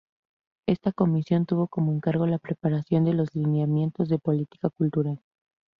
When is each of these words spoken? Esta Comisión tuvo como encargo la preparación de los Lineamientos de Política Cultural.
Esta 0.67 0.93
Comisión 0.93 1.45
tuvo 1.45 1.67
como 1.67 1.93
encargo 1.93 2.25
la 2.25 2.39
preparación 2.39 3.03
de 3.05 3.13
los 3.13 3.35
Lineamientos 3.35 4.09
de 4.09 4.17
Política 4.17 4.71
Cultural. 4.75 5.21